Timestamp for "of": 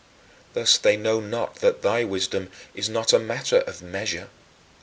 3.59-3.83